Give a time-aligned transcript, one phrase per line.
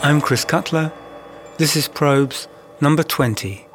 [0.00, 0.92] I'm Chris Cutler.
[1.56, 2.46] This is Probes
[2.80, 3.67] number 20.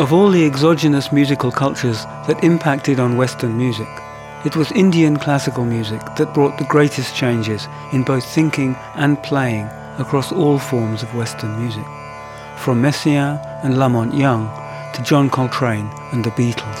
[0.00, 3.86] Of all the exogenous musical cultures that impacted on Western music,
[4.46, 9.66] it was Indian classical music that brought the greatest changes in both thinking and playing
[9.98, 11.84] across all forms of Western music,
[12.56, 14.48] from Messiaen and La Monte Young
[14.94, 16.80] to John Coltrane and the Beatles.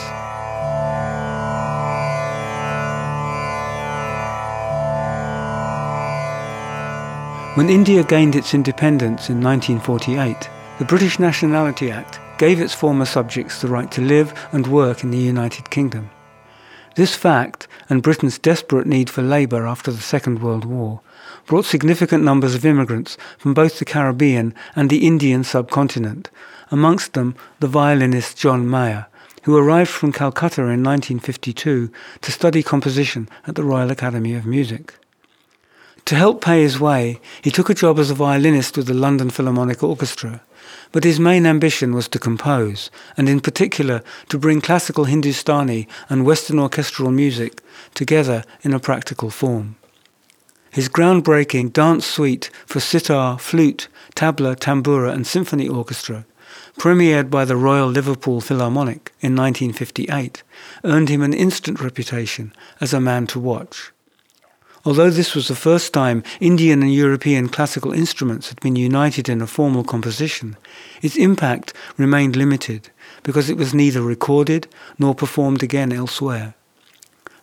[7.54, 10.48] When India gained its independence in 1948,
[10.78, 15.10] the British Nationality Act gave its former subjects the right to live and work in
[15.10, 16.10] the United Kingdom.
[16.96, 21.02] This fact, and Britain's desperate need for labour after the Second World War,
[21.44, 26.30] brought significant numbers of immigrants from both the Caribbean and the Indian subcontinent,
[26.70, 29.06] amongst them the violinist John Mayer,
[29.42, 34.94] who arrived from Calcutta in 1952 to study composition at the Royal Academy of Music.
[36.10, 39.30] To help pay his way, he took a job as a violinist with the London
[39.30, 40.40] Philharmonic Orchestra,
[40.90, 46.26] but his main ambition was to compose, and in particular to bring classical Hindustani and
[46.26, 47.62] Western orchestral music
[47.94, 49.76] together in a practical form.
[50.72, 56.26] His groundbreaking dance suite for sitar, flute, tabla, tambura and symphony orchestra,
[56.76, 60.42] premiered by the Royal Liverpool Philharmonic in 1958,
[60.82, 63.92] earned him an instant reputation as a man to watch.
[64.82, 69.42] Although this was the first time Indian and European classical instruments had been united in
[69.42, 70.56] a formal composition,
[71.02, 72.88] its impact remained limited
[73.22, 76.54] because it was neither recorded nor performed again elsewhere.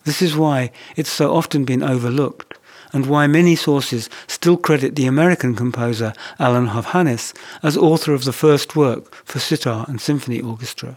[0.04, 2.58] This is why it's so often been overlooked
[2.92, 8.32] and why many sources still credit the American composer Alan Hovhaness as author of the
[8.32, 10.96] first work for sitar and symphony orchestra,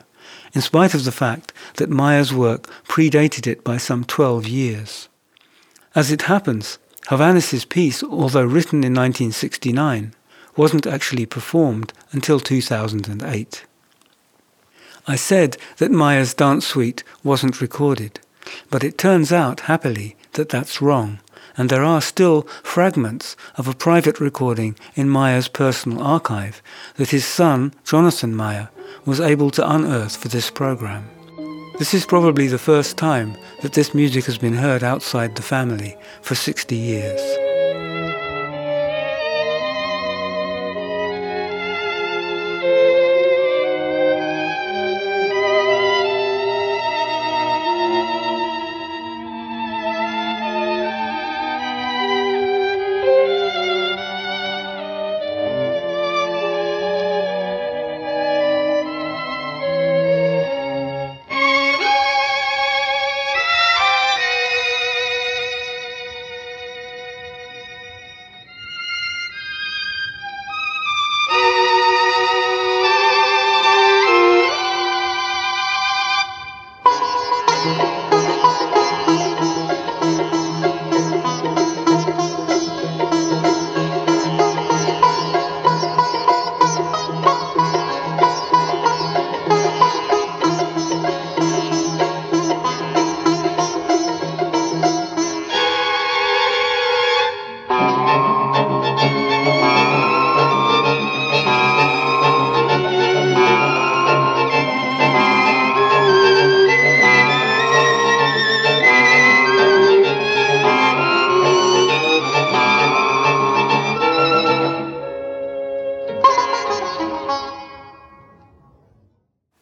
[0.53, 5.09] in spite of the fact that Mayer's work predated it by some 12 years.
[5.94, 10.13] As it happens, Hovhaness's piece, although written in 1969,
[10.56, 13.66] wasn't actually performed until 2008.
[15.07, 18.22] I said that Mayer's dance suite wasn't recorded,
[18.69, 21.19] but it turns out, happily, that that's wrong,
[21.57, 26.62] and there are still fragments of a private recording in Mayer's personal archive
[26.96, 28.69] that his son, Jonathan Mayer,
[29.06, 31.09] was able to unearth for this program.
[31.81, 35.97] This is probably the first time that this music has been heard outside the family
[36.22, 37.50] for 60 years.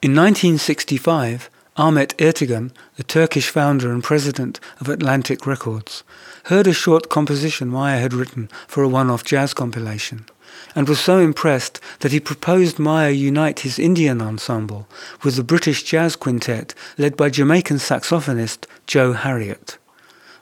[0.10, 6.04] In 1965, Ahmet Ertegun, the Turkish founder and president of Atlantic Records,
[6.46, 10.26] heard a short composition Mayer had written for a one-off jazz compilation,
[10.74, 14.88] and was so impressed that he proposed Mayer unite his Indian ensemble
[15.22, 19.78] with the British jazz quintet led by Jamaican saxophonist Joe Harriott.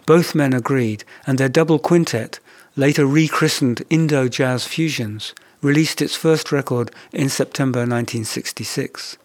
[0.05, 2.39] Both men agreed, and their double quintet,
[2.77, 9.17] later rechristened Indo Jazz Fusions, released its first record in September 1966.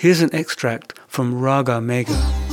[0.00, 2.47] Here's an extract from Raga Megha.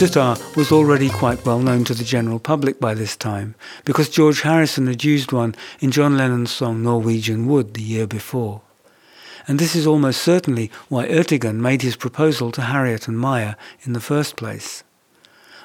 [0.00, 3.54] Sitar was already quite well known to the general public by this time,
[3.84, 8.62] because George Harrison had used one in John Lennon's song Norwegian Wood the year before.
[9.46, 13.92] And this is almost certainly why Ertegun made his proposal to Harriott and Mayer in
[13.92, 14.84] the first place.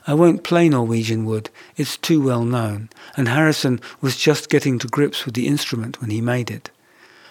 [0.06, 4.90] I won't play Norwegian Wood, it's too well known, and Harrison was just getting to
[4.90, 6.72] grips with the instrument when he made it.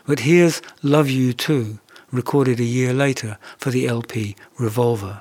[0.06, 1.81] But here's Love You Too,
[2.11, 5.21] recorded a year later for the LP Revolver.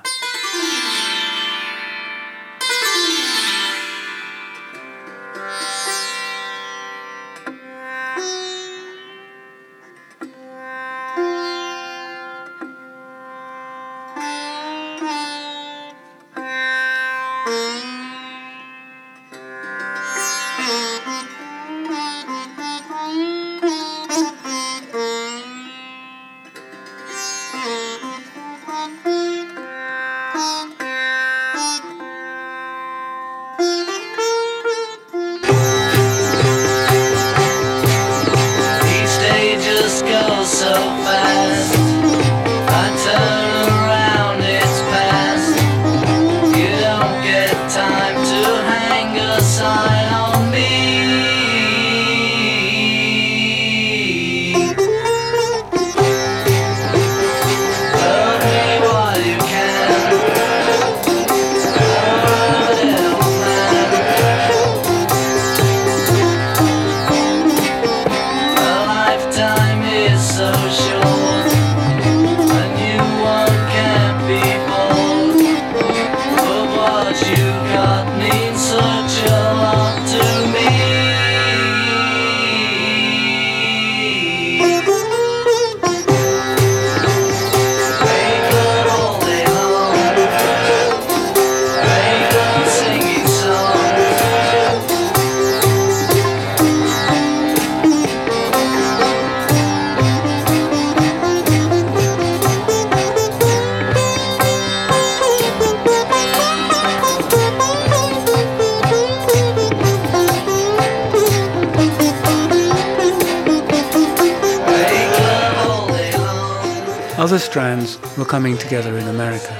[118.44, 119.54] Coming together in America.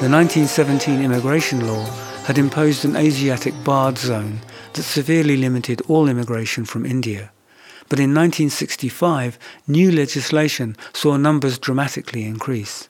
[0.00, 1.84] The 1917 immigration law
[2.24, 4.40] had imposed an Asiatic barred zone
[4.72, 7.30] that severely limited all immigration from India.
[7.90, 12.88] But in 1965, new legislation saw numbers dramatically increase.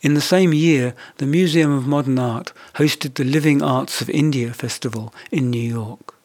[0.00, 4.54] In the same year, the Museum of Modern Art hosted the Living Arts of India
[4.54, 6.15] Festival in New York.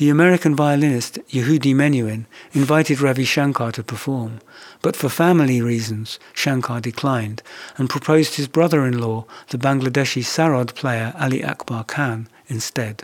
[0.00, 4.40] The American violinist Yehudi Menuhin invited Ravi Shankar to perform,
[4.80, 7.42] but for family reasons Shankar declined
[7.76, 13.02] and proposed his brother-in-law, the Bangladeshi sarod player Ali Akbar Khan, instead.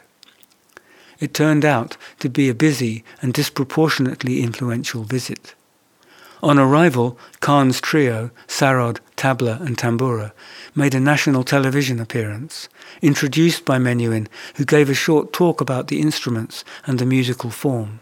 [1.21, 5.55] It turned out to be a busy and disproportionately influential visit.
[6.43, 10.33] On arrival, Khan's trio, Sarod, Tabla and Tambura,
[10.75, 12.71] made a national television appearance,
[13.03, 18.01] introduced by Menuhin, who gave a short talk about the instruments and the musical form.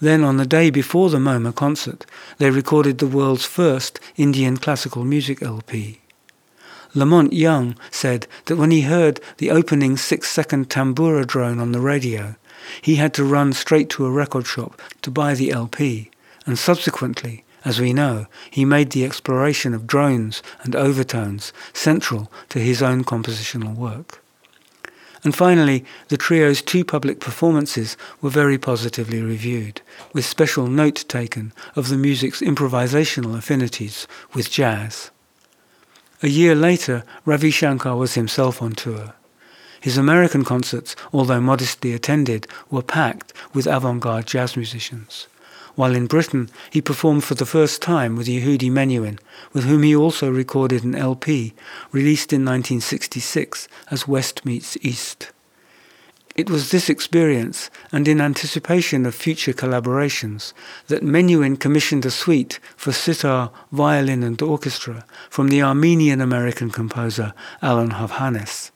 [0.00, 2.04] Then, on the day before the MoMA concert,
[2.38, 6.00] they recorded the world's first Indian classical music LP.
[6.94, 11.72] La Monte Young said that when he heard the opening six second tambura drone on
[11.72, 12.36] the radio,
[12.82, 16.10] he had to run straight to a record shop to buy the LP,
[16.44, 22.60] and subsequently, as we know, he made the exploration of drones and overtones central to
[22.60, 24.22] his own compositional work.
[25.24, 29.80] And finally, the trio's two public performances were very positively reviewed,
[30.12, 35.10] with special note taken of the music's improvisational affinities with jazz.
[36.22, 39.14] A year later, Ravi Shankar was himself on tour.
[39.80, 45.26] His American concerts, although modestly attended, were packed with avant-garde jazz musicians
[45.76, 49.18] while in Britain he performed for the first time with Yehudi Menuhin,
[49.52, 51.54] with whom he also recorded an LP
[51.92, 55.30] released in 1966 as West Meets East.
[56.34, 60.52] It was this experience, and in anticipation of future collaborations,
[60.88, 67.92] that Menuhin commissioned a suite for sitar, violin and orchestra from the Armenian-American composer Alan
[67.92, 68.70] Hovhaness.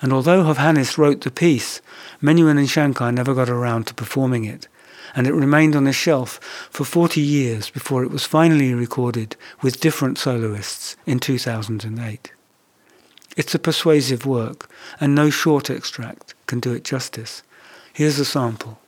[0.00, 1.82] And although Hovhaness wrote the piece,
[2.22, 4.66] Menuhin and Shankar never got around to performing it,
[5.14, 9.80] and it remained on the shelf for 40 years before it was finally recorded with
[9.80, 12.32] different soloists in 2008.
[13.36, 14.68] It's a persuasive work,
[15.00, 17.42] and no short extract can do it justice.
[17.92, 18.80] Here's a sample.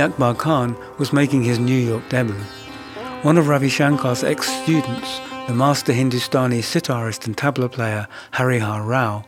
[0.00, 2.34] Akbar Khan was making his New York debut.
[3.22, 9.24] One of Ravi Shankar's ex-students, the master Hindustani sitarist and tabla player Harihar Rao,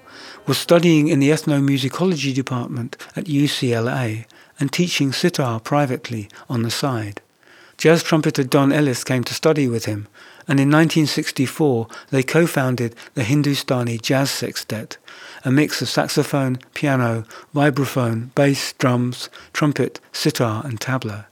[0.46, 4.24] was studying in the ethnomusicology department at UCLA
[4.58, 7.20] and teaching sitar privately on the side.
[7.78, 10.08] Jazz trumpeter Don Ellis came to study with him,
[10.48, 14.98] and in 1964 they co-founded the Hindustani Jazz Sextet,
[15.44, 21.26] a mix of saxophone, piano, vibraphone, bass, drums, trumpet, sitar and tabla.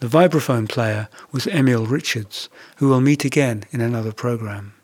[0.00, 4.74] The vibraphone player was Emil Richards, who will meet again in another program.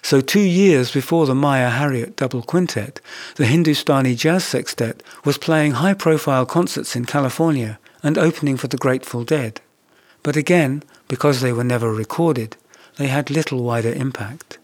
[0.00, 3.02] So two years before the Mayer Harriott double quintet,
[3.34, 9.24] the Hindustani Jazz Sextet was playing high-profile concerts in California and opening for the Grateful
[9.24, 9.60] Dead.
[10.22, 12.56] But again, because they were never recorded,
[12.96, 14.58] they had little wider impact.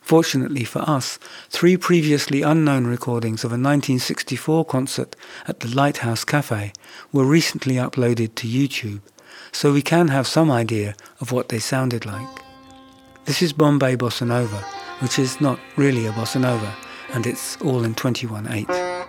[0.00, 1.18] Fortunately for us,
[1.50, 5.14] three previously unknown recordings of a 1964 concert
[5.46, 6.72] at the Lighthouse Cafe
[7.12, 9.00] were recently uploaded to YouTube,
[9.52, 12.42] so we can have some idea of what they sounded like.
[13.26, 14.64] This is Bombay Bossa Nova,
[15.00, 16.74] which is not really a bossa nova,
[17.12, 19.07] and it's all in 21 8.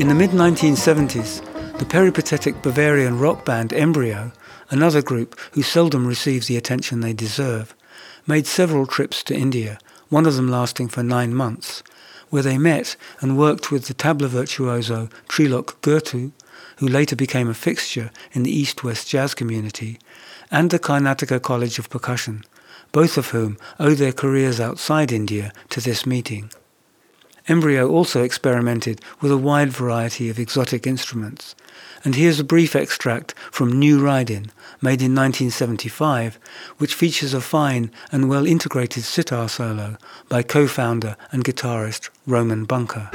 [0.00, 4.32] In the mid 1970s, the peripatetic Bavarian rock band Embryo,
[4.70, 7.74] another group who seldom receive the attention they deserve,
[8.26, 9.78] made several trips to India,
[10.08, 11.82] one of them lasting for nine months,
[12.30, 16.32] where they met and worked with the tabla virtuoso Trilok Gurtu,
[16.78, 19.98] who later became a fixture in the East-West jazz community,
[20.50, 22.42] and the Karnataka College of Percussion,
[22.90, 26.50] both of whom owe their careers outside India to this meeting.
[27.48, 31.54] Embryo also experimented with a wide variety of exotic instruments,
[32.04, 36.38] and here's a brief extract from New Ridin, made in 1975,
[36.78, 39.96] which features a fine and well integrated sitar solo
[40.28, 43.10] by co-founder and guitarist Roman Bunka.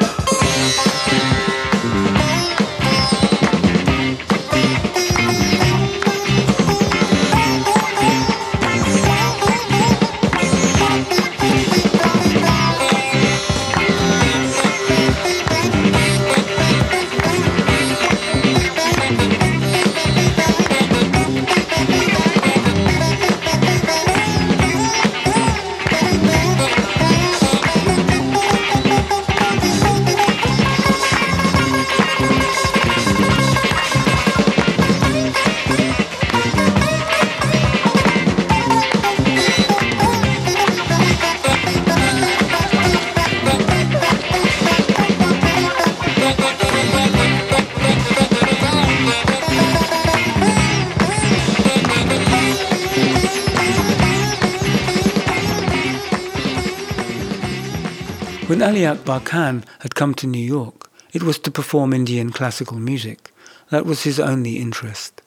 [58.76, 62.78] When Ali Akbar Khan had come to New York, it was to perform Indian classical
[62.78, 63.32] music.
[63.70, 65.22] That was his only interest.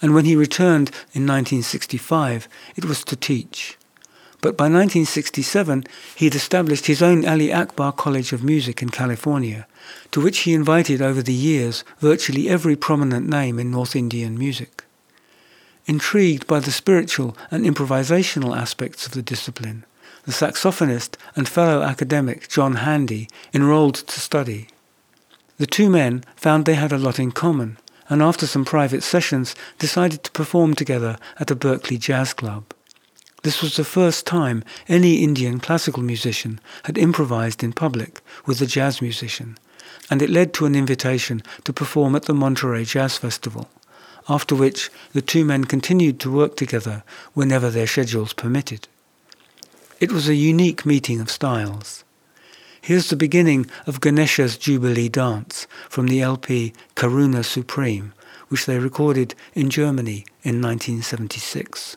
[0.00, 3.76] And when he returned in 1965, it was to teach.
[4.40, 9.66] But by 1967, he had established his own Ali Akbar College of Music in California,
[10.10, 14.84] to which he invited over the years virtually every prominent name in North Indian music.
[15.84, 19.84] Intrigued by the spiritual and improvisational aspects of the discipline,
[20.26, 24.68] the saxophonist and fellow academic John Handy enrolled to study.
[25.58, 29.54] The two men found they had a lot in common, and after some private sessions
[29.78, 32.64] decided to perform together at a Berkeley jazz club.
[33.42, 38.66] This was the first time any Indian classical musician had improvised in public with a
[38.66, 39.56] jazz musician,
[40.10, 43.68] and it led to an invitation to perform at the Monterey Jazz Festival,
[44.28, 48.88] after which the two men continued to work together whenever their schedules permitted.
[49.98, 52.04] It was a unique meeting of styles.
[52.82, 58.12] Here's the beginning of Ganesha's Jubilee Dance from the LP Karuna Supreme,
[58.48, 61.96] which they recorded in Germany in 1976.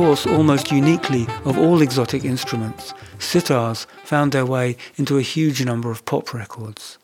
[0.00, 5.90] Course, almost uniquely of all exotic instruments, sitars found their way into a huge number
[5.90, 6.96] of pop records.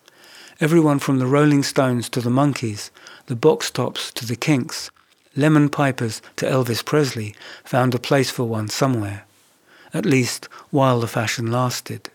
[0.61, 2.89] Everyone from the Rolling Stones to the Monkees,
[3.27, 4.91] the Box Tops to the Kinks,
[5.37, 9.27] Lemon Pipers to Elvis Presley found a place for one somewhere,
[9.93, 12.09] at least while the fashion lasted.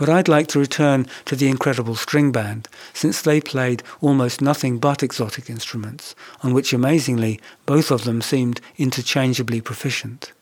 [0.00, 4.78] But I'd like to return to the incredible string band, since they played almost nothing
[4.78, 10.32] but exotic instruments, on which amazingly both of them seemed interchangeably proficient.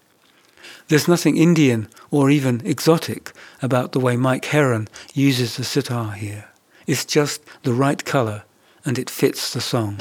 [0.86, 6.44] There's nothing Indian or even exotic about the way Mike Heron uses the sitar here.
[6.86, 8.44] It's just the right color
[8.84, 9.96] and it fits the song.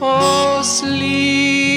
[0.00, 1.75] Oh, sleep,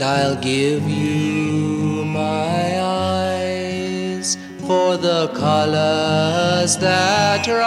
[0.00, 7.66] And I'll give you my eyes for the colors that rise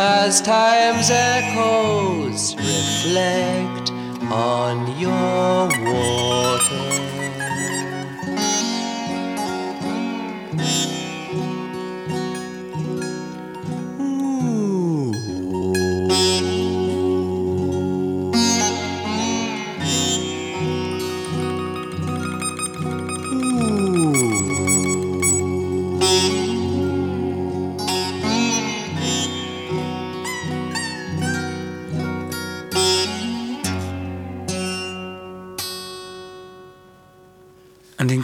[0.00, 3.92] as time's echoes reflect
[4.32, 7.09] on your water.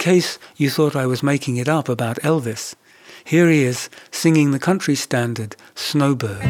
[0.06, 2.76] Case you thought I was making it up about Elvis,
[3.24, 6.42] here he is singing the country standard Snowbird.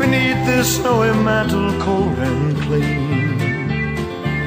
[0.00, 3.38] Beneath this snowy mantle, cold and clean,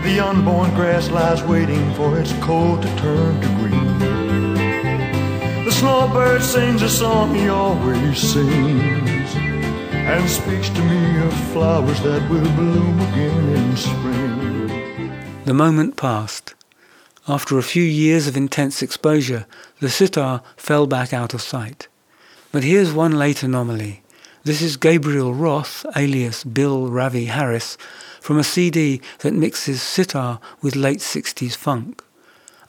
[0.04, 4.00] the unborn grass lies waiting for its coat to turn to green.
[5.64, 9.13] The snowbird sings a song he always sings,
[10.06, 15.44] and speaks to me of flowers that will bloom again in spring.
[15.46, 16.56] The moment passed.
[17.26, 19.46] After a few years of intense exposure,
[19.80, 21.88] the sitar fell back out of sight.
[22.52, 24.02] But here's one late anomaly.
[24.44, 27.78] This is Gabriel Roth, alias Bill Ravi Harris,
[28.20, 32.04] from a CD that mixes sitar with late 60s funk.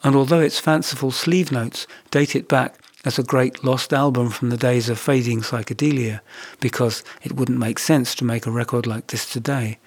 [0.03, 4.49] And although its fanciful sleeve notes date it back as a great lost album from
[4.49, 6.19] the days of fading psychedelia,
[6.59, 9.77] because it wouldn't make sense to make a record like this today,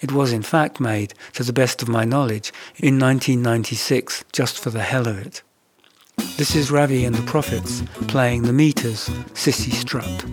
[0.00, 4.70] it was in fact made, to the best of my knowledge, in 1996 just for
[4.70, 5.42] the hell of it.
[6.36, 10.24] This is Ravi and the Prophets playing the Meters Cissy Strut.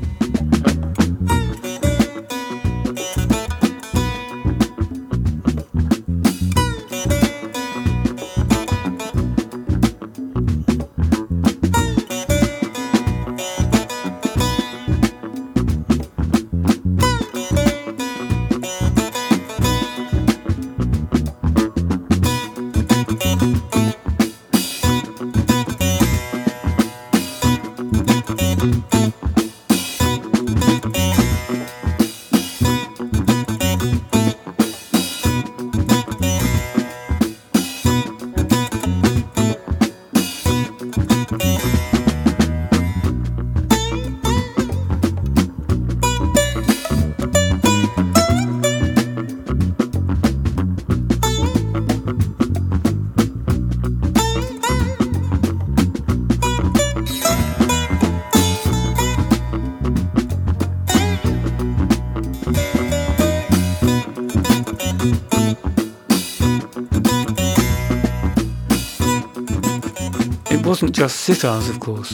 [70.96, 72.14] Just sitars, of course.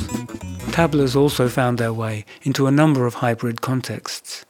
[0.73, 4.43] Tablas also found their way into a number of hybrid contexts.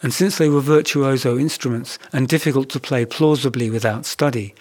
[0.00, 4.54] And since they were virtuoso instruments and difficult to play plausibly without study,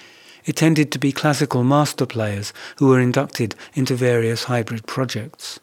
[0.46, 5.60] it tended to be classical master players who were inducted into various hybrid projects.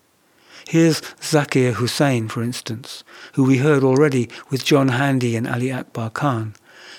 [0.68, 6.10] Here's Zakir Hussain, for instance, who we heard already with John Handy and Ali Akbar
[6.10, 6.54] Khan,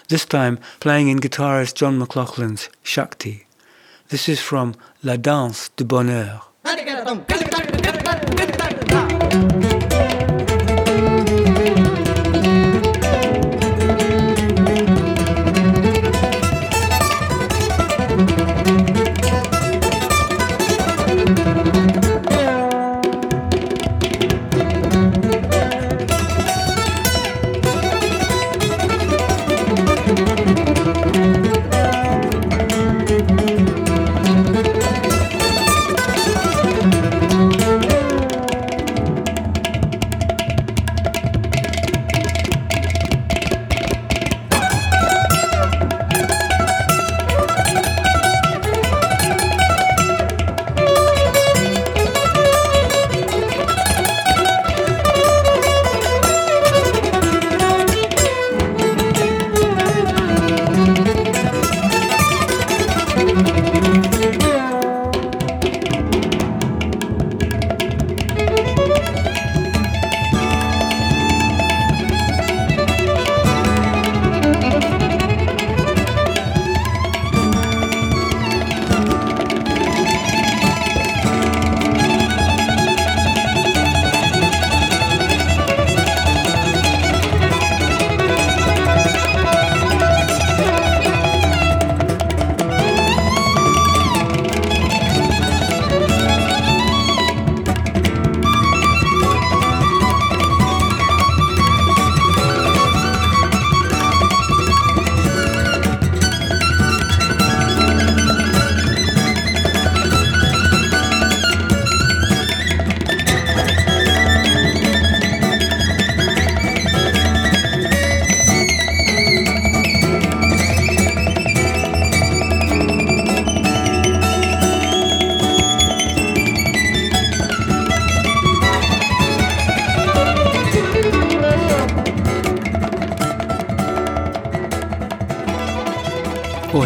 [0.10, 3.46] this time playing in guitarist John McLaughlin's Shakti.
[4.12, 6.52] This is from La Danse du Bonheur.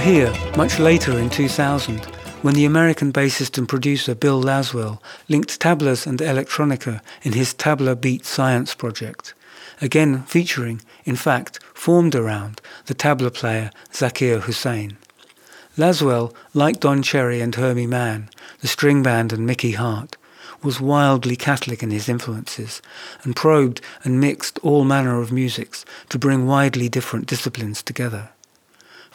[0.06, 2.06] Here, much later in 2000,
[2.44, 8.00] when the American bassist and producer Bill Laswell linked tablas and electronica in his Tabla
[8.00, 9.34] Beat Science project,
[9.82, 14.98] again featuring, in fact, formed around the tabla player Zakir Hussain.
[15.76, 18.30] Laswell, like Don Cherry and Herbie Mann,
[18.62, 20.18] the string band and Mickey Hart,
[20.62, 22.80] was wildly Catholic in his influences
[23.24, 28.30] and probed and mixed all manner of musics to bring widely different disciplines together.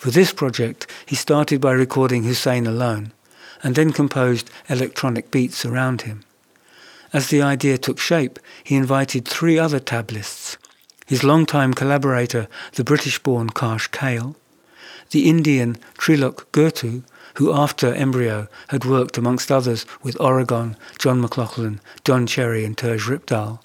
[0.01, 3.13] For this project, he started by recording Hussain alone,
[3.63, 6.25] and then composed electronic beats around him.
[7.13, 10.57] As the idea took shape, he invited three other tablists,
[11.07, 14.37] his longtime collaborator, the British-born Karsh Kale,
[15.11, 17.03] the Indian Trilok Gurtu,
[17.35, 23.07] who after Embryo had worked amongst others with Oregon, John McLaughlin, Don Cherry and Terje
[23.07, 23.61] Rypdal,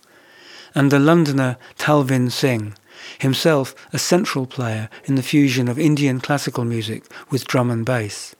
[0.75, 2.73] and the Londoner Talvin Singh,
[3.19, 8.35] himself a central player in the fusion of Indian classical music with drum and bass.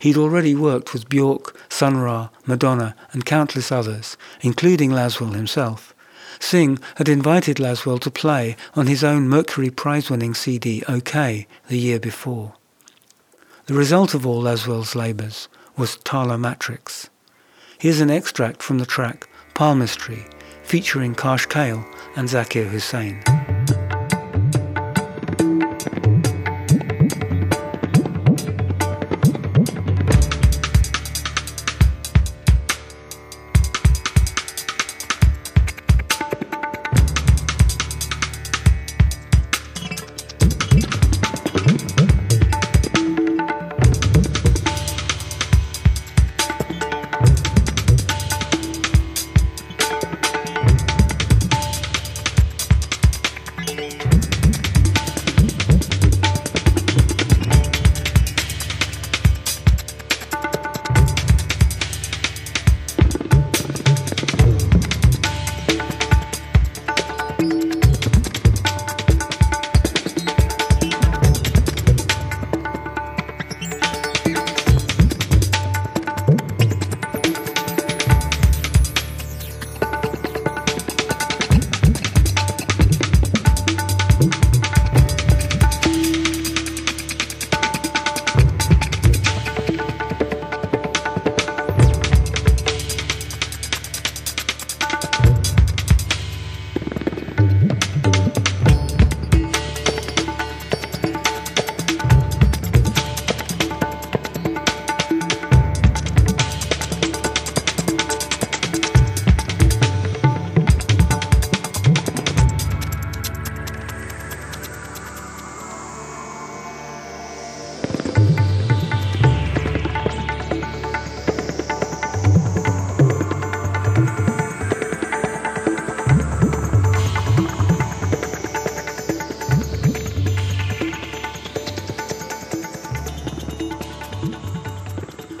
[0.00, 5.94] He'd already worked with Bjork, Sun Ra, Madonna, and countless others, including Laswell himself.
[6.40, 11.98] Singh had invited Laswell to play on his own Mercury Prize-winning CD OK the year
[11.98, 12.54] before.
[13.66, 17.10] The result of all Laswell's labours was Tala Matrix.
[17.78, 20.26] Here's an extract from the track Palmistry,
[20.62, 21.84] featuring Karsh Kale
[22.16, 23.37] and Zakir Hussain.
[25.38, 25.77] Thank you.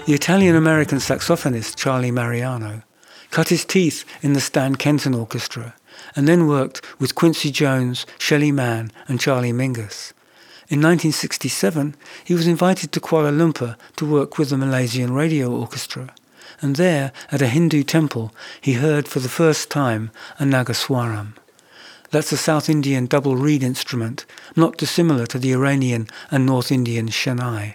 [0.08, 2.82] The Italian-American saxophonist Charlie Mariano
[3.30, 5.74] cut his teeth in the Stan Kenton Orchestra
[6.16, 10.14] and then worked with Quincy Jones, Shelly Manne, and Charlie Mingus.
[10.70, 11.94] In 1967,
[12.24, 16.14] he was invited to Kuala Lumpur to work with the Malaysian Radio Orchestra,
[16.62, 21.34] and there, at a Hindu temple, he heard for the first time a Nagaswaram.
[22.12, 24.24] That's a South Indian double reed instrument,
[24.56, 27.74] not dissimilar to the Iranian and North Indian Shehnai.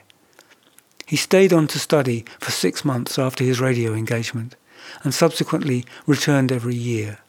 [1.05, 4.55] He stayed on to study for six months after his radio engagement
[5.03, 7.19] and subsequently returned every year.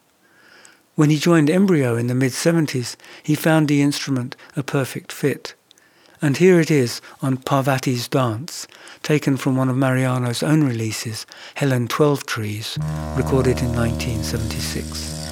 [0.95, 5.53] When he joined Embryo in the mid-70s, he found the instrument a perfect fit.
[6.21, 8.65] And here it is on Parvati's Dance,
[9.03, 12.77] taken from one of Mariano's own releases, Helen Twelve Trees,
[13.17, 15.24] recorded in 1976.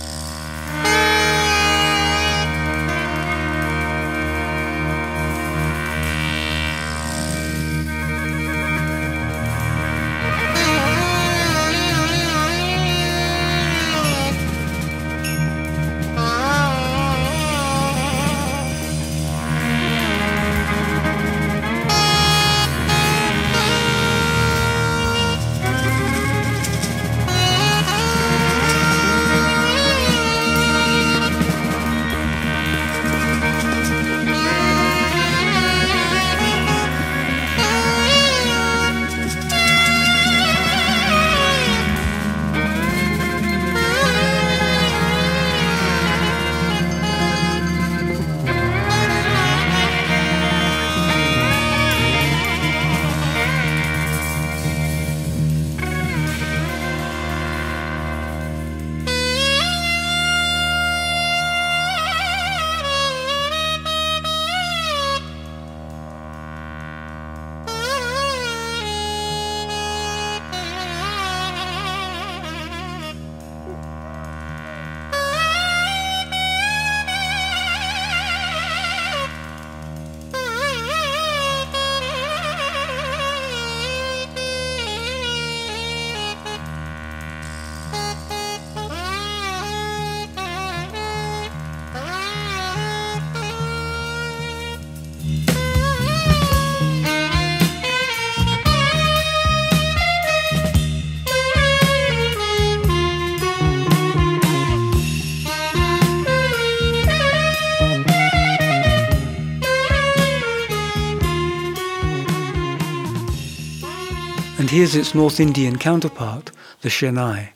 [114.74, 116.50] Here's its North Indian counterpart,
[116.82, 117.50] the Shehnai.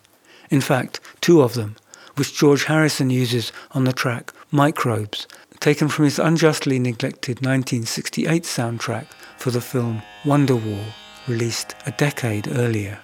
[0.52, 1.76] In fact, two of them,
[2.16, 5.26] which George Harrison uses on the track Microbes,
[5.60, 10.94] taken from his unjustly neglected 1968 soundtrack for the film Wonderwall,
[11.28, 13.00] released a decade earlier.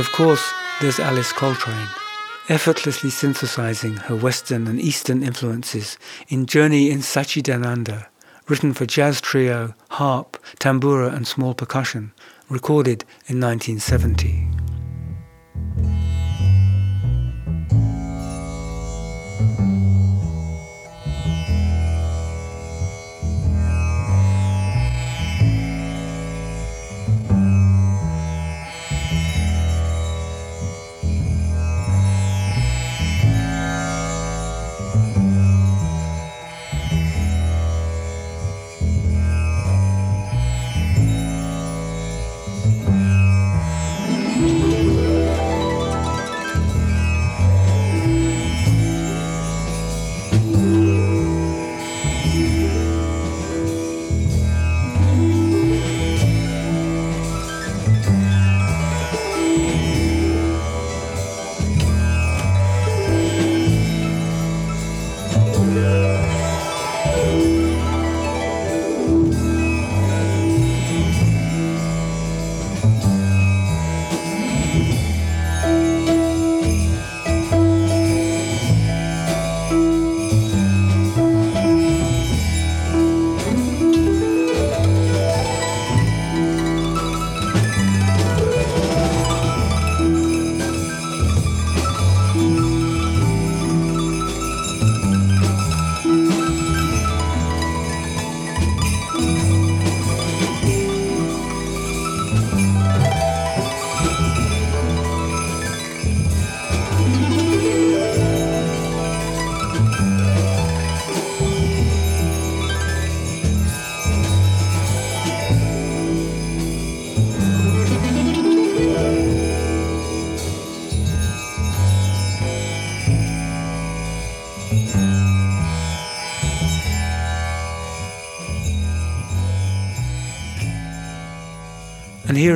[0.00, 1.90] And of course, there's Alice Coltrane,
[2.48, 5.98] effortlessly synthesizing her Western and Eastern influences
[6.30, 8.06] in Journey in Satchidananda,
[8.48, 12.12] written for jazz trio, harp, tambura and small percussion,
[12.48, 14.49] recorded in 1970.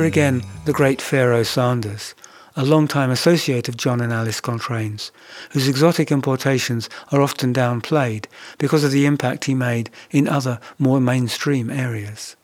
[0.05, 2.15] Again, the great Pharoah Sanders,
[2.55, 5.11] a long-time associate of John and Alice Coltrane's,
[5.51, 8.25] whose exotic importations are often downplayed
[8.57, 12.35] because of the impact he made in other, more mainstream areas.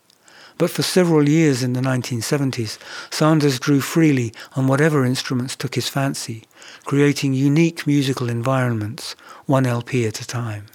[0.57, 2.77] But for several years in the 1970s,
[3.09, 6.43] Sanders drew freely on whatever instruments took his fancy,
[6.85, 10.65] creating unique musical environments, one LP at a time.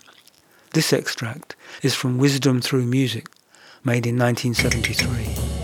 [0.73, 3.29] This extract is from Wisdom Through Music,
[3.85, 5.56] made in 1973.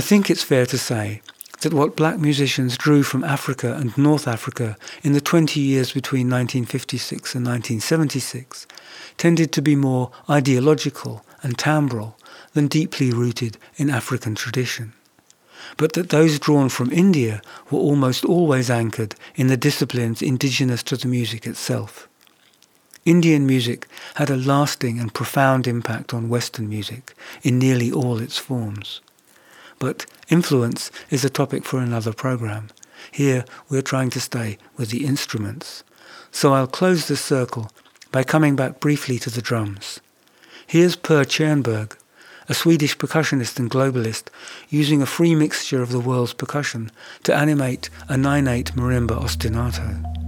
[0.00, 1.20] I think it's fair to say
[1.60, 6.26] that what black musicians drew from Africa and North Africa in the 20 years between
[6.30, 8.66] 1956 and 1976
[9.18, 12.14] tended to be more ideological and timbral
[12.54, 14.94] than deeply rooted in African tradition.
[15.76, 20.96] But that those drawn from India were almost always anchored in the disciplines indigenous to
[20.96, 22.08] the music itself.
[23.04, 28.38] Indian music had a lasting and profound impact on Western music in nearly all its
[28.38, 29.02] forms.
[29.80, 32.68] But influence is a topic for another program.
[33.10, 35.82] Here we're trying to stay with the instruments.
[36.30, 37.72] So I'll close this circle
[38.12, 39.98] by coming back briefly to the drums.
[40.66, 41.96] Here's Per Tjernberg,
[42.48, 44.24] a Swedish percussionist and globalist,
[44.68, 50.19] using a free mixture of the world's percussion to animate a 9-8 marimba ostinato.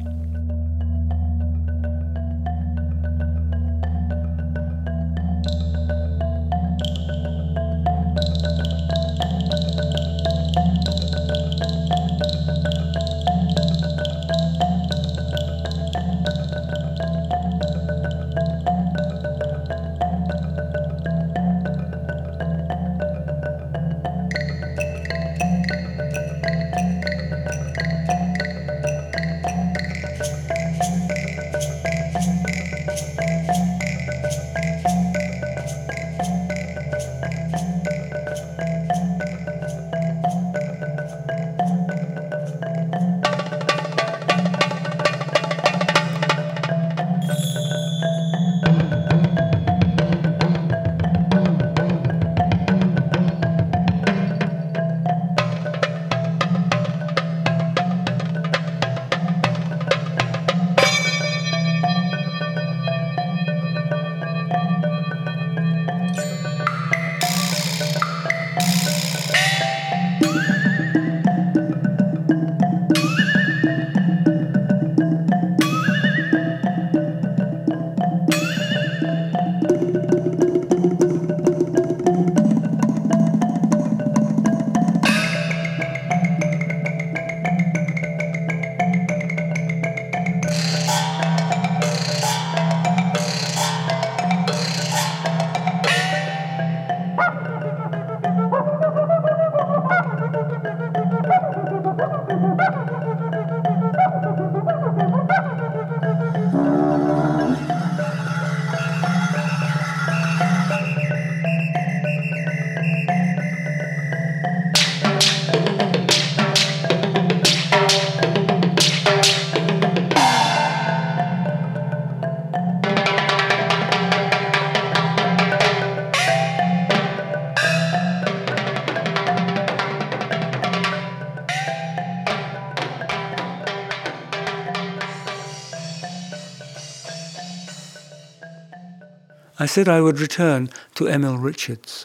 [139.73, 142.05] Said I would return to Emil Richards.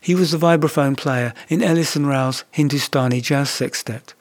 [0.00, 4.14] He was the vibraphone player in Ellison Rao's Hindustani Jazz Sextet,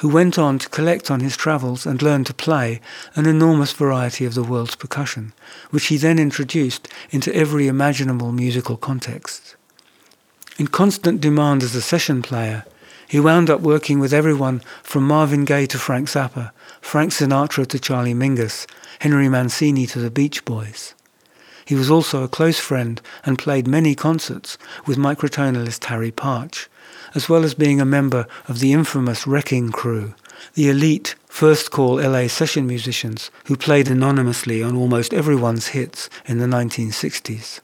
[0.00, 2.80] who went on to collect on his travels and learn to play
[3.14, 5.34] an enormous variety of the world's percussion,
[5.68, 9.56] which he then introduced into every imaginable musical context.
[10.56, 12.64] In constant demand as a session player,
[13.06, 17.78] he wound up working with everyone from Marvin Gaye to Frank Zappa, Frank Sinatra to
[17.78, 18.66] Charlie Mingus,
[19.00, 20.94] Henry Mancini to the Beach Boys.
[21.64, 26.68] He was also a close friend and played many concerts with microtonalist Harry Partch,
[27.14, 30.14] as well as being a member of the infamous Wrecking Crew,
[30.54, 36.38] the elite first call LA session musicians who played anonymously on almost everyone's hits in
[36.38, 37.60] the 1960s.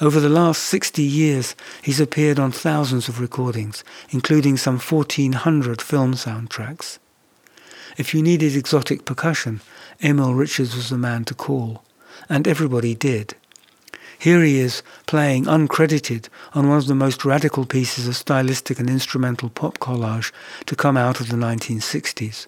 [0.00, 6.14] Over the last 60 years, he's appeared on thousands of recordings, including some 1,400 film
[6.14, 6.98] soundtracks.
[7.96, 9.60] If you needed exotic percussion,
[10.00, 11.84] Emil Richards was the man to call
[12.28, 13.34] and everybody did.
[14.18, 18.88] Here he is playing uncredited on one of the most radical pieces of stylistic and
[18.88, 20.30] instrumental pop collage
[20.66, 22.46] to come out of the 1960s,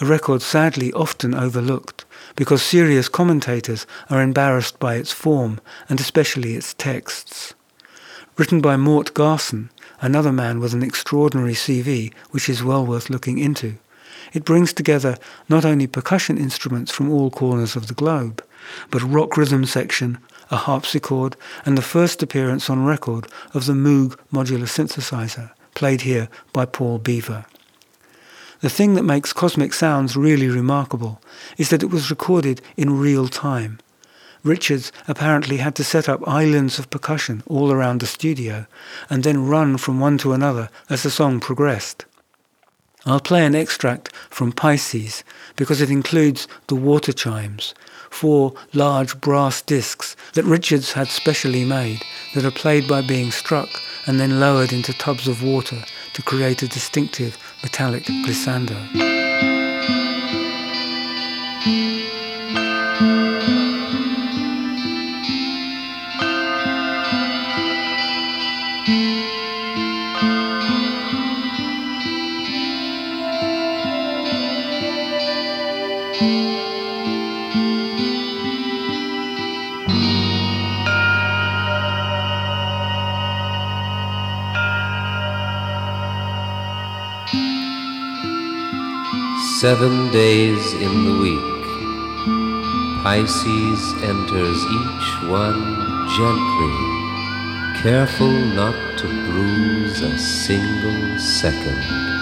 [0.00, 2.06] a record sadly often overlooked
[2.36, 5.60] because serious commentators are embarrassed by its form
[5.90, 7.52] and especially its texts.
[8.38, 9.68] Written by Mort Garson,
[10.00, 13.76] another man with an extraordinary CV which is well worth looking into.
[14.32, 15.18] It brings together
[15.50, 18.42] not only percussion instruments from all corners of the globe,
[18.90, 20.18] but rock rhythm section,
[20.50, 26.28] a harpsichord, and the first appearance on record of the Moog modular synthesizer, played here
[26.52, 27.46] by Paul Beaver.
[28.60, 31.22] The thing that makes Cosmic Sounds really remarkable
[31.56, 33.78] is that it was recorded in real time.
[34.42, 38.66] Richards apparently had to set up islands of percussion all around the studio
[39.08, 42.04] and then run from one to another as the song progressed.
[43.06, 45.24] I'll play an extract from Pisces
[45.56, 47.74] because it includes the water chimes,
[48.10, 52.02] four large brass discs that Richards had specially made
[52.34, 53.68] that are played by being struck
[54.06, 55.82] and then lowered into tubs of water
[56.14, 58.76] to create a distinctive metallic glissando.
[89.60, 91.64] Seven days in the week,
[93.02, 102.19] Pisces enters each one gently, careful not to bruise a single second.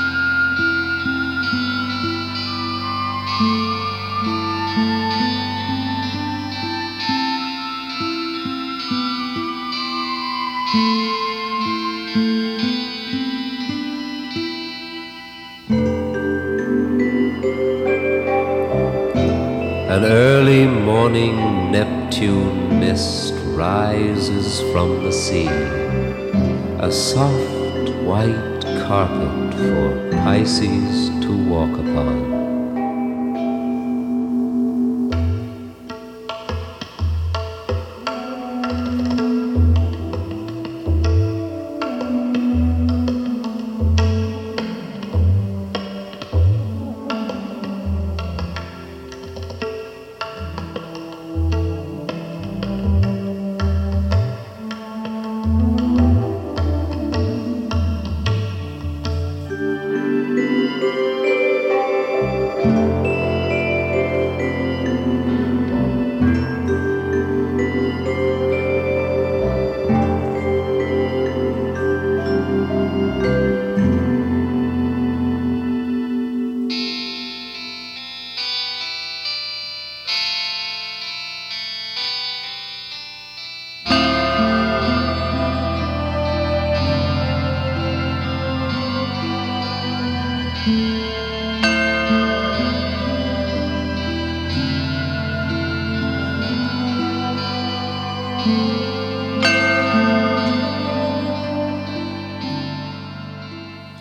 [24.73, 25.47] From the sea,
[26.79, 32.38] a soft white carpet for Pisces to walk upon.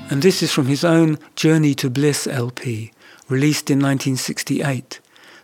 [0.09, 2.91] And this is from his own Journey to Bliss LP,
[3.29, 4.99] released in 1968,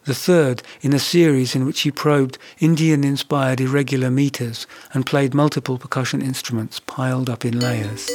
[0.05, 5.77] the third in a series in which he probed Indian-inspired irregular meters and played multiple
[5.77, 8.09] percussion instruments piled up in layers.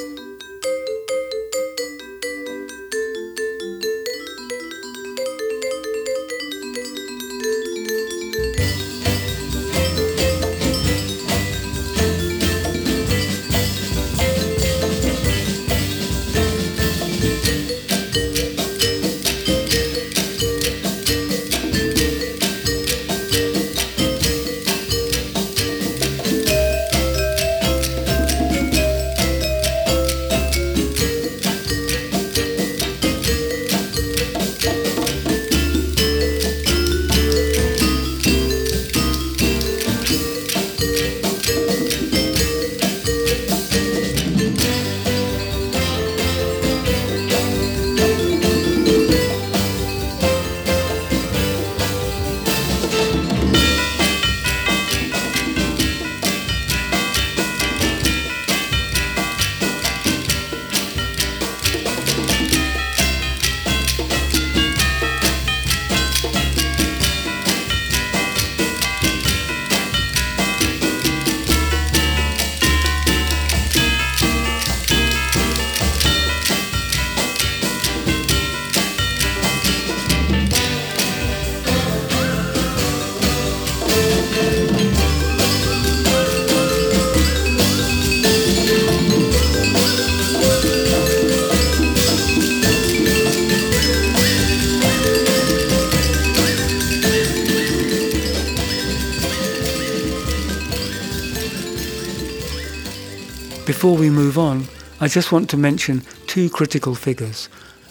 [103.68, 104.64] Before we move on,
[104.98, 107.50] I just want to mention two critical figures,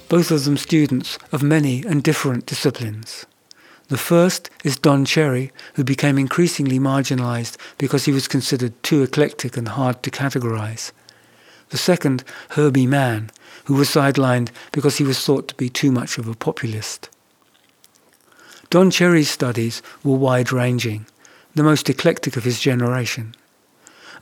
[0.09, 3.27] both of them students of many and different disciplines.
[3.89, 9.55] The first is Don Cherry, who became increasingly marginalized because he was considered too eclectic
[9.55, 10.91] and hard to categorize.
[11.69, 13.29] The second, Herbie Mann,
[13.65, 17.07] who was sidelined because he was thought to be too much of a populist.
[18.71, 21.05] Don Cherry's studies were wide-ranging,
[21.53, 23.35] the most eclectic of his generation.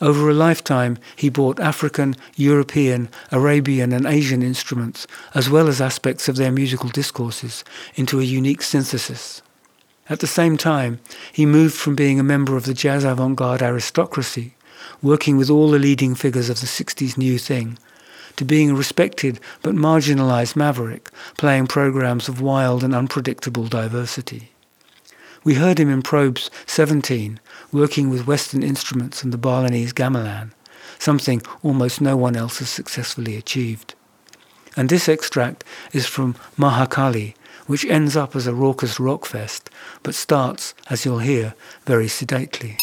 [0.02, 6.28] Over a lifetime, he brought African, European, Arabian, and Asian instruments, as well as aspects
[6.28, 7.64] of their musical discourses,
[7.96, 9.42] into a unique synthesis.
[10.10, 11.00] At the same time,
[11.32, 14.56] he moved from being a member of the jazz avant-garde aristocracy,
[15.02, 17.78] working with all the leading figures of the 60s New Thing,
[18.36, 24.52] to being a respected but marginalized maverick, playing programs of wild and unpredictable diversity.
[25.44, 27.40] We heard him in Probes 17,
[27.76, 30.52] working with Western instruments and the Balinese gamelan,
[30.98, 33.94] something almost no one else has successfully achieved.
[34.78, 37.36] And this extract is from Mahakali,
[37.68, 39.70] which ends up as a raucous rock fest,
[40.04, 41.54] but starts, as you'll hear,
[41.86, 42.78] very sedately.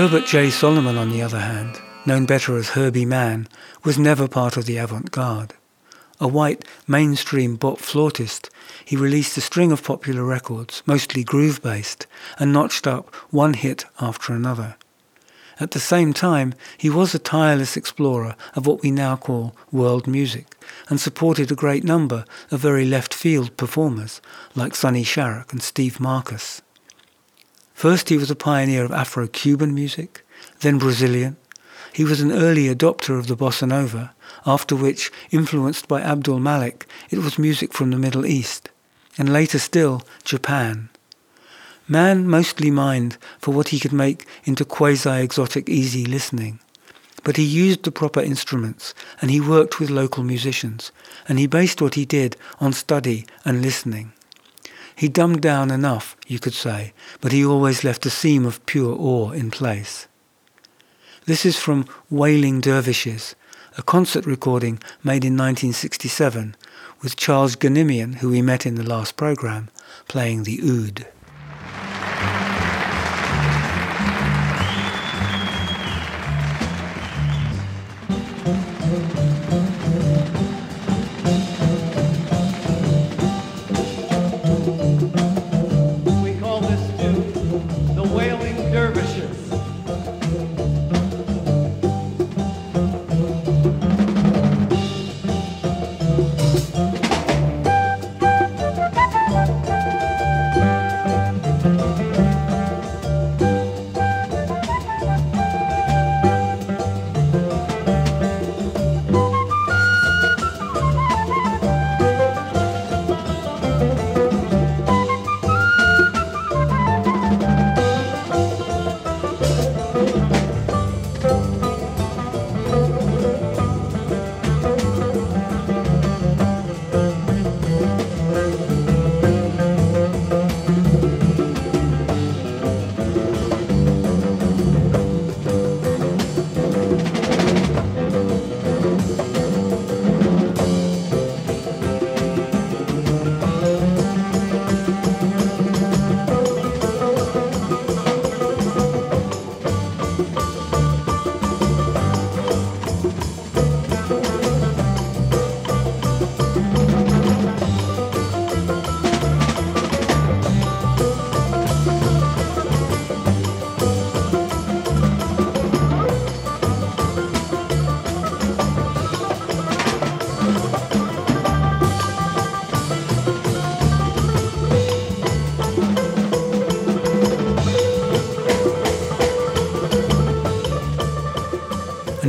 [0.00, 0.48] Herbert J.
[0.48, 3.46] Solomon, on the other hand, known better as Herbie Mann,
[3.84, 5.52] was never part of the avant-garde.
[6.18, 8.48] A white, mainstream bop flautist,
[8.82, 12.06] he released a string of popular records, mostly groove-based,
[12.38, 14.76] and notched up one hit after another.
[15.60, 20.06] At the same time, he was a tireless explorer of what we now call world
[20.06, 20.56] music,
[20.88, 24.22] and supported a great number of very left-field performers,
[24.54, 26.62] like Sonny Sharrock and Steve Marcus.
[27.80, 30.22] First, he was a pioneer of Afro-Cuban music,
[30.60, 31.38] then Brazilian.
[31.94, 34.14] He was an early adopter of the bossa nova,
[34.44, 38.68] after which, influenced by Abdul Malik, it was music from the Middle East,
[39.16, 40.90] and later still, Japan.
[41.88, 46.60] Mann mostly mined for what he could make into quasi-exotic easy listening.
[47.24, 50.92] But he used the proper instruments, and he worked with local musicians,
[51.26, 54.12] and he based what he did on study and listening.
[55.00, 56.92] He dumbed down enough, you could say,
[57.22, 60.06] but he always left a seam of pure awe in place.
[61.24, 63.34] This is from Wailing Dervishes,
[63.78, 66.54] a concert recording made in 1967
[67.00, 69.70] with Charles Ganimian, who we met in the last program,
[70.06, 71.06] playing the oud.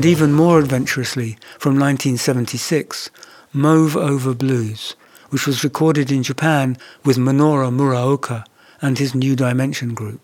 [0.01, 3.11] And even more adventurously from 1976,
[3.53, 4.95] Mauve Over Blues,
[5.29, 6.75] which was recorded in Japan
[7.05, 8.43] with Minoru Muraoka
[8.81, 10.19] and his New Dimension group,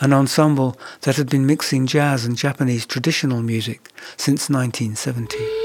[0.00, 5.61] an ensemble that had been mixing jazz and Japanese traditional music since 1970.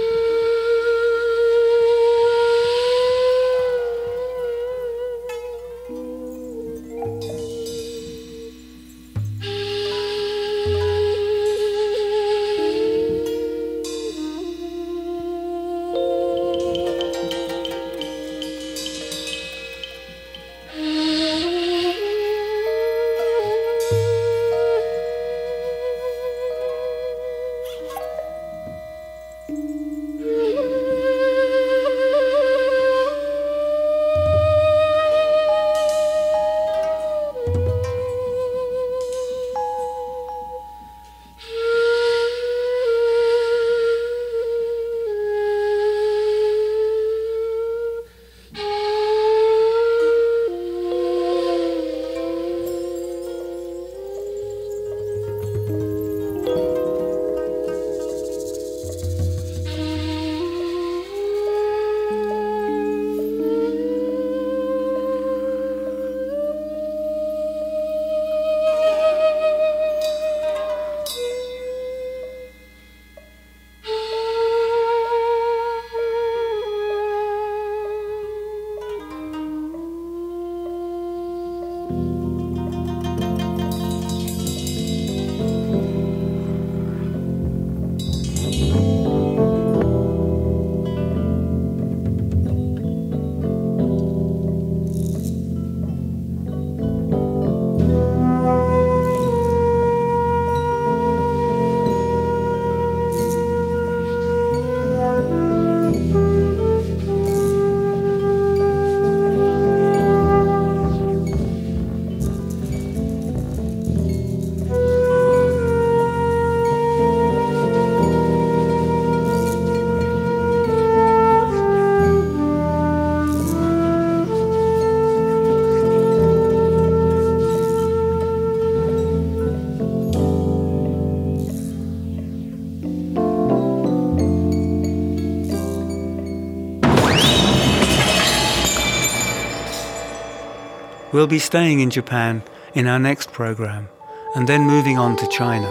[141.17, 142.43] We'll be staying in Japan
[142.75, 143.89] in our next program
[144.35, 145.65] and then moving on to China.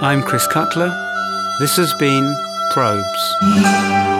[0.00, 0.88] I'm Chris Cutler.
[1.60, 2.34] This has been
[2.72, 4.15] Probes.